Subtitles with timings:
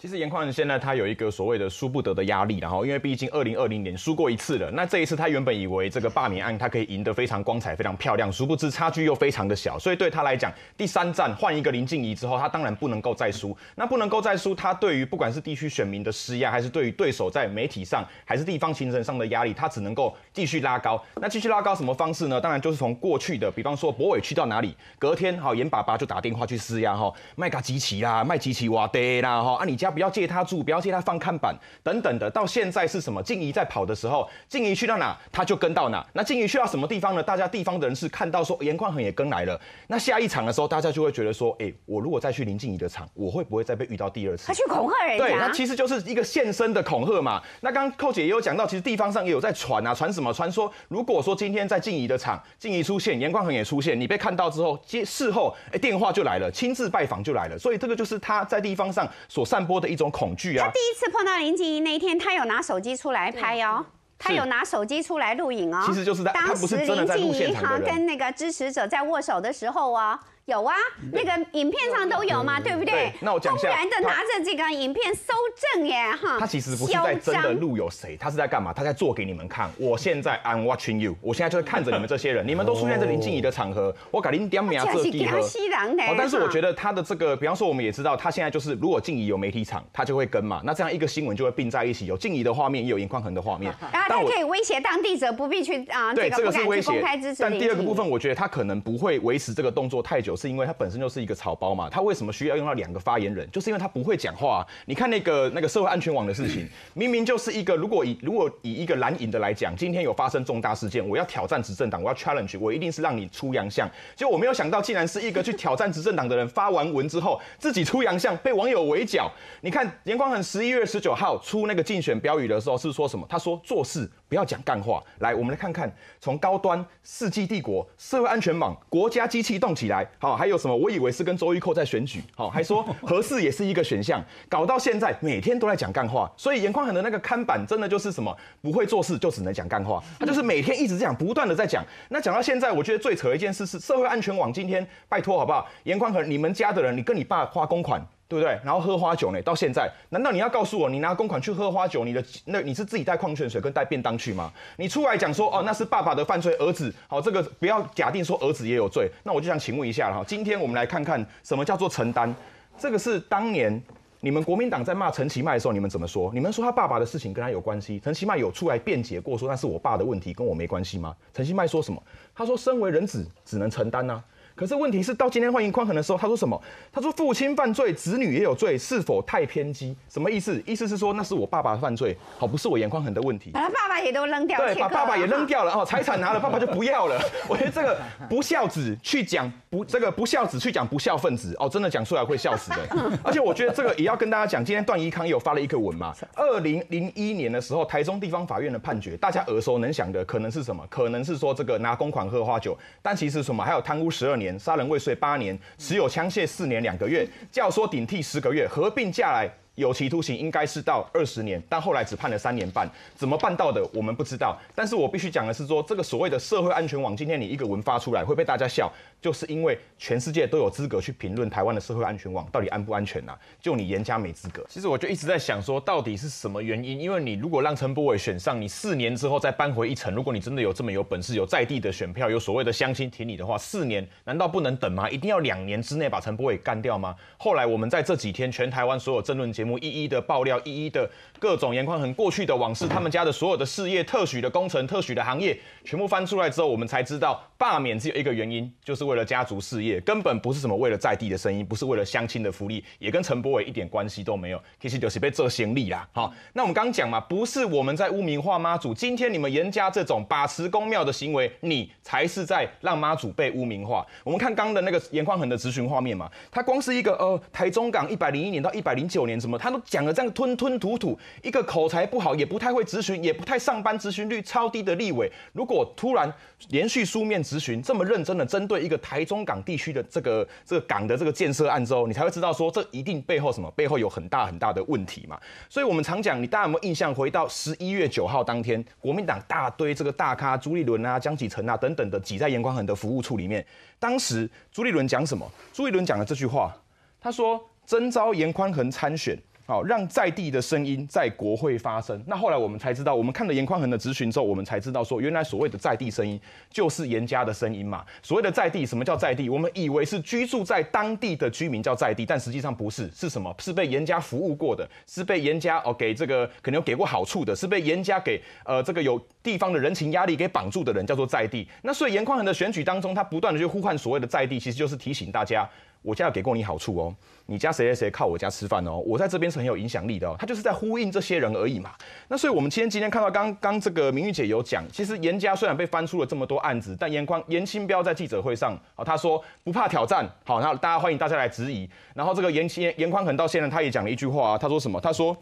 [0.00, 13.56] 其实颜宽现在他有一个所谓的输不得的压力，然后因为毕竟二零二零年输过一次了，那这一次他原本以为这个罢免案他可以赢得非常光彩、非常漂亮，殊不知差距又非常的小，所以对他来讲，第三站换一个林静怡之后，他当然不能够再输。
[13.74, 21.04] 那不能够再输，他对于不管是地区选民的施压，还是对于对手在媒体上，还是地方行政上的压力，他只能够继续拉高。
[21.16, 22.40] 那继续拉高什么方式呢？
[22.40, 30.58] 当然就是从过去的，比方说博伟去到哪里，隔天好颜爸爸就打电话去施压哈，卖个机器啦，卖机器哇对啦哈，啊你家不要借他住。
[30.68, 33.22] 不要借他放看板等等的，到现在是什么？
[33.22, 36.06] 静怡在跑的时候，静怡去到哪，他就跟到哪。
[36.12, 37.22] 那静怡去到什么地方呢？
[37.22, 39.58] 大家地方的人是看到说颜宽恒也跟来了。
[39.86, 44.48] 那下一场的时候，大家就会觉得说，哎、我如果再去林静怡的场，我会不会再被遇到第二次？
[44.48, 45.24] 他去恐吓人家。
[45.24, 47.42] 对，那其实就是一个现身的恐吓嘛。
[47.62, 50.32] 那刚寇姐也有讲到，其实地方上也有在传啊，传什么？
[50.34, 57.58] 传说如果说今天在静怡的场，静怡出现，颜宽恒也出现，你被看到之后，接事后，哎、电话就来了，亲自拜访就来了。
[57.58, 60.66] 所以这个就是他在地方上所散播的一种恐惧啊。
[60.66, 61.38] 他第一次碰到。
[61.38, 63.86] 林静怡那一天，他有拿手机出来拍哦，
[64.18, 65.84] 他有拿手机出来录影哦。
[65.86, 70.18] 其实就是在当时林静怡哈跟那个支持者在握手的时候啊。
[70.48, 70.74] 有啊，
[71.12, 73.12] 那个影片上都有嘛，对不对？
[73.20, 75.34] 那我讲一然的拿着这个影片搜
[75.74, 76.38] 证耶，哈。
[76.40, 78.72] 他其实不是在真的录有谁，他是在干嘛？
[78.72, 79.70] 他在做给你们看。
[79.76, 85.38] 我现在 I'm watching you，我现在就是看着你们这些人， 你们都出现在林静怡的场合，我给您点名这地方。
[85.38, 90.62] 哦，但是我觉得他的这个，比方说我们也知道，他现在就是如果静怡有媒体场，他就会跟嘛。
[90.64, 93.70] 那这样一个新闻就会并在一起，有静怡的画面，也有颜宽恒的画面。
[93.92, 97.04] 然 后他可以威胁当地者不必去啊，对，这个是威胁。
[97.38, 101.18] 但第二个部分，我觉得他可能不会维持这个动作太久，是因为他本身就是。
[101.18, 101.90] 一个草包嘛？
[101.90, 103.50] 他为什么需要用到两个发言人？
[103.50, 104.64] 就是因为他不会讲话。
[104.86, 113.90] 你看那个那个社会安全网的事情，明明就是一个，如果以如果以一个蓝营的来讲，今天有发生重大事件，我要挑战执政党，我要 challenge，我一定是让你出洋相。
[114.14, 119.28] 就我没有想到，竟然是一个去挑战执政党的人发完文之后，自己出洋相，被网友围剿。
[119.62, 123.26] 你看严光恒十一月十九号出那个竞选标语的时候是说什么？
[123.28, 125.02] 他说做事不要讲干话。
[125.18, 130.76] 来，我们来看看，从高端、世纪帝国、社会安全网、国家机器动起来，好，还有什么？
[130.76, 131.08] 我以为。
[131.18, 141.84] 是跟周玉蔻在选举，好，还说核四也是一个选项，搞到现在每天都在讲干话，所以严宽恒的那个看板真的就是什么不会做事就只能讲干话，他就是每天一直这样不断的在讲。
[142.10, 145.66] 那讲到现在，我觉得最扯的一件事是社会安全网今天拜托好不好？
[145.82, 148.00] 严宽恒，你们家的人，你跟你爸花公款。
[148.28, 148.60] 对不对？
[148.62, 149.40] 然后喝花酒呢？
[149.40, 154.52] 到现在，难道你要告诉我，你拿公款去喝花酒，你的那你是自己带矿泉水跟带便当去吗？
[154.76, 159.10] 你出来讲说，哦，那是爸爸的犯罪，儿子，好，这个不要假定说儿子也有罪。
[159.24, 162.34] 那我就想请问一下了哈，今天我们来看看什么叫做承担？
[162.76, 163.82] 这个是当年
[164.20, 166.30] 你们国民党在骂陈其迈的时候，你们怎么说？
[166.34, 167.98] 你们说他爸爸的事情跟他有关系？
[168.00, 171.16] 陈其迈有出来辩解过，说那是我爸的问题，跟我没关系吗？
[171.32, 172.02] 陈其迈说什么？
[172.34, 174.22] 他说，身为人子，只能承担啊。
[174.58, 176.60] 可是问题是，到今天换迎宽恒的时候，他说什么？
[176.90, 179.94] 他说父亲犯罪，子女也有罪，是否太偏激？
[180.08, 180.60] 什么意思？
[180.66, 183.52] 意思是说那是我爸爸的犯罪，好，不是我严宽恒的问题。
[183.52, 187.16] 把他爸爸也都扔掉了，对，把爸爸也扔掉了哦，财产拿了，爸爸就不要了。
[187.48, 187.96] 我觉得这个
[188.28, 192.78] 不孝子去讲不，这个不孝子去讲不孝分子哦，真的讲出来会笑死的。
[193.22, 196.12] 而且我觉得这个也要跟大家讲，今天段宜康也有发了一个文嘛。
[196.34, 200.84] 二零零一年的时候，台中地方法院的判决，大家耳熟能详的可能是什么？
[200.90, 203.62] 可能是说这个拿公款喝花酒，但其实什么？
[203.62, 205.36] 还有贪污十二年，杀人未遂八。
[205.38, 209.50] 年，持有枪械四年两个月，教唆顶替十个月，合并下来。
[209.78, 213.80] 有期徒刑应该是到二十年，但后来只判了三年半，怎么办到的？
[213.94, 214.58] 我们不知道。
[214.74, 223.38] 但是我必须讲的是说，这个所谓的社会安全网，今天你一个文发出来会被大家笑，就是因为全世界都有资格去评论台湾的社会安全网到底安不安全呐、啊？
[223.60, 224.66] 就你严家没资格。
[224.68, 226.98] 其实我就一直在想说，到底是什么原因？
[226.98, 235.08] 因为你如果让陈柏伟选上，你四年之后再扳回一城，如果你真的有这么有本事，有在地的选票，有所谓的乡亲挺你的话，四年难道不能等吗？
[235.08, 237.14] 一定要两年之内把陈柏伟干掉吗？
[237.36, 254.62] 后来我们在这几天，全台湾所有政论节目一一的爆料，一一的各种颜宽恒过去的往事，他们家的所有的事业、特许的工程、特许的行业，全部翻出来之后，我们才知道罢免只有一个原因，就是为了家族事业，根本不是什么为了在地的声音，不是为了乡亲的福利，也跟陈柏伟一点关系都没有。
[254.80, 256.08] 其实就是被这行李啦。
[256.12, 264.06] 好，那我们刚讲嘛，不是我们在污名化妈祖，今天你们严家这种把持公庙的行为，你才是在让妈祖被污名化。
[264.22, 276.32] 我们看刚的那个严宽恒的质询画面嘛，他光是一个呃台中港一百零一年到一百零九年什么，他都讲了这样吞吞吐吐，一个口才不好，也不太会咨询，也不太上班，咨询率超低的立委，如果突然
[276.68, 283.68] 连续书面咨询这么认真的针对一个台中港地区的这个这个港的这个建设案之后，你才会知道说这一定背后什么？
[283.72, 285.38] 背后有很大很大的问题嘛。
[285.68, 287.08] 所以我们常讲，你大家有没有印象？
[287.18, 293.66] 回到十一月九号当天，国民党大堆这个大咖朱立伦啊、江启臣啊等等的挤在严宽恒的服务处里面，
[293.98, 295.50] 当时朱立伦讲什么？
[295.72, 296.72] 朱立伦讲了这句话，
[297.20, 299.36] 他说征召严宽恒参选。
[299.68, 302.18] 好，让在地的声音在国会发声。
[302.26, 308.02] 那后来我们才知道，我们看了严宽恒的质询之后，我们才知道说，原来所谓的在地声音就是严家的声音嘛。
[308.22, 309.50] 所谓的在地，什么叫在地？
[309.50, 313.54] 我们以为是居住在当地的居民叫在地，但实际上不是，是什么？
[313.58, 321.68] 是被严家服务过的，是被严家哦给这个可能有给过好处的，是被严家给呃这个有地方的人情压力给绑住的人，叫做在地。
[321.82, 325.68] 那所以严宽恒的选举当中，他不断的去呼唤所谓的在地，其实就是提醒大家。
[326.02, 327.14] 我家有给过你好处哦，
[327.46, 331.92] 你家谁谁谁靠我家吃饭哦，我在这边是很有影响力的哦，他就是在呼应这些人而已嘛。
[332.28, 341.88] 那所以我们今天今天看到刚刚这个明玉姐有讲，其实严家虽然被翻出了这么多案子，但严宽严清标在记者会上啊，他说不怕挑战，好，那大家欢迎大家来质疑。
[342.14, 345.00] 然后这个严清严宽恒到现在他也讲了一句话啊，他说什么？
[345.00, 345.36] 他说。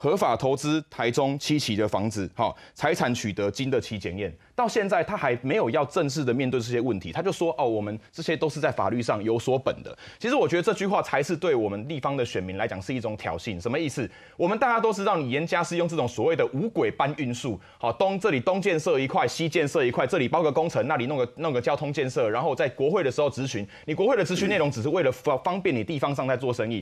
[0.00, 4.32] 合法投资台中七期的房子，好，财产取得经得起检验。
[4.54, 9.96] 到现在他还没有要正式的面对这些问题，他就说哦，我们这些都是在法律上有所本的。
[10.18, 13.60] 其实我觉得这句话才是对我们地方的选民来讲是一种挑衅。
[13.60, 14.08] 什么意思？
[14.36, 26.76] 我们大家都知道，你严家是用这种所谓的五轨搬运术，好，东这里东建设一块，西建设一块，这里包个工程，那里弄个弄个交通建设，然后在国会的时候咨询，你国会的咨询内容只是为了方方便你地方上在做生意。